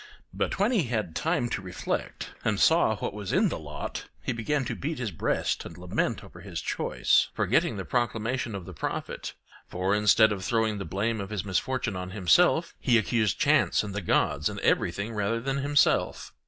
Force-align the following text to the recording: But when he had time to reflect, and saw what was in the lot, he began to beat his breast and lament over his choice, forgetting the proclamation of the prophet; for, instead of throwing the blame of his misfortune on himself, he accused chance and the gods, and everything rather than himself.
But 0.33 0.57
when 0.57 0.71
he 0.71 0.85
had 0.85 1.15
time 1.15 1.47
to 1.49 1.61
reflect, 1.61 2.31
and 2.43 2.59
saw 2.59 2.95
what 2.95 3.13
was 3.13 3.31
in 3.31 3.49
the 3.49 3.59
lot, 3.59 4.05
he 4.23 4.33
began 4.33 4.65
to 4.65 4.75
beat 4.75 4.97
his 4.97 5.11
breast 5.11 5.63
and 5.63 5.77
lament 5.77 6.23
over 6.23 6.39
his 6.41 6.59
choice, 6.59 7.27
forgetting 7.35 7.77
the 7.77 7.85
proclamation 7.85 8.55
of 8.55 8.65
the 8.65 8.73
prophet; 8.73 9.35
for, 9.67 9.93
instead 9.93 10.31
of 10.31 10.43
throwing 10.43 10.79
the 10.79 10.85
blame 10.85 11.21
of 11.21 11.29
his 11.29 11.45
misfortune 11.45 11.95
on 11.95 12.09
himself, 12.09 12.73
he 12.79 12.97
accused 12.97 13.37
chance 13.37 13.83
and 13.83 13.93
the 13.93 14.01
gods, 14.01 14.49
and 14.49 14.59
everything 14.61 15.13
rather 15.13 15.39
than 15.39 15.57
himself. 15.57 16.33